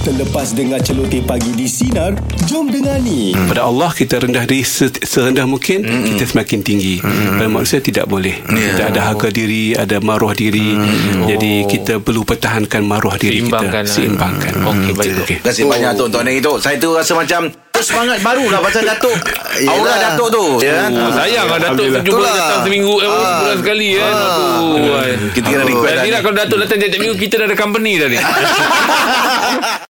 Terlepas 0.00 0.56
dengar 0.56 0.80
celoteh 0.80 1.20
pagi 1.20 1.52
di 1.52 1.68
Sinar 1.68 2.16
Jom 2.48 2.72
dengar 2.72 2.96
ni 3.04 3.36
hmm. 3.36 3.52
Pada 3.52 3.68
Allah 3.68 3.92
kita 3.92 4.16
rendah 4.16 4.48
diri 4.48 4.64
serendah 4.64 5.44
mungkin 5.44 5.84
hmm. 5.84 6.16
Kita 6.16 6.24
semakin 6.24 6.64
tinggi 6.64 7.04
hmm. 7.04 7.36
Pada 7.36 7.52
manusia 7.52 7.84
tidak 7.84 8.08
boleh 8.08 8.32
yeah. 8.48 8.72
Kita 8.72 8.82
ada 8.96 9.00
harga 9.12 9.28
diri 9.28 9.76
Ada 9.76 10.00
maruah 10.00 10.32
diri 10.32 10.72
hmm. 10.72 11.28
Jadi 11.28 11.52
oh. 11.60 11.68
kita 11.68 11.94
perlu 12.00 12.24
pertahankan 12.24 12.80
maruah 12.80 13.20
diri 13.20 13.44
Seimbangkan 13.44 13.84
kita 13.84 13.92
lah. 13.92 13.92
Seimbangkan 13.92 14.52
hmm. 14.56 14.70
Okey 14.72 14.92
baik 14.96 15.12
okay. 15.20 15.36
Terima 15.36 15.48
kasih 15.52 15.64
oh. 15.64 15.68
banyak 15.68 15.90
Tok 16.00 16.08
Tuan 16.08 16.24
yang 16.32 16.38
itu 16.40 16.52
Saya 16.64 16.76
tu 16.80 16.88
rasa 16.96 17.12
macam 17.12 17.40
semangat 17.80 18.20
baru 18.20 18.44
lah 18.52 18.60
pasal 18.60 18.82
Datuk 18.84 19.16
Aura 19.72 19.94
Datuk 19.96 20.28
tu 20.28 20.44
Ya. 20.60 20.88
Oh, 20.92 21.12
sayang 21.12 21.48
lah 21.48 21.58
Datuk 21.60 21.88
jumpa 22.04 22.28
datang 22.28 22.60
seminggu 22.68 22.94
eh, 23.00 23.08
ah. 23.08 23.40
bulan 23.40 23.56
sekali 23.56 23.88
eh. 23.96 24.04
Ah. 24.04 24.76
Aduh, 24.76 25.28
kita 25.32 25.46
kena 25.48 25.64
request 25.64 25.96
Nanti 25.96 26.10
lah 26.12 26.20
kalau 26.20 26.36
Datuk 26.36 26.58
datang 26.60 26.76
tiap 26.80 27.00
minggu 27.00 27.16
kita 27.16 27.34
dah 27.40 27.46
ada 27.48 27.56
company 27.56 27.92
dah 27.96 28.08
ni 28.08 28.18